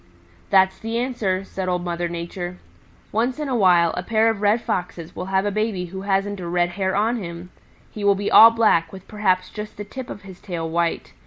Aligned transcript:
"That's 0.49 0.79
the 0.79 0.97
answer," 0.97 1.43
said 1.43 1.69
Old 1.69 1.83
Mother 1.85 2.09
Nature. 2.09 2.57
"Once 3.11 3.37
in 3.37 3.47
a 3.47 3.55
while 3.55 3.93
a 3.95 4.01
pair 4.01 4.31
of 4.31 4.41
Red 4.41 4.59
Foxes 4.59 5.15
will 5.15 5.25
have 5.25 5.45
a 5.45 5.51
baby 5.51 5.85
who 5.93 6.01
hasn't 6.01 6.39
a 6.39 6.47
red 6.47 6.69
hair 6.69 6.95
on 6.95 7.17
him. 7.17 7.51
He 7.91 8.03
will 8.03 8.15
be 8.15 8.31
all 8.31 8.49
black, 8.49 8.91
with 8.91 9.07
perhaps 9.07 9.51
just 9.51 9.77
the 9.77 9.83
tip 9.85 10.09
of 10.09 10.23
his 10.23 10.41
tail 10.41 10.67
white. 10.67 11.13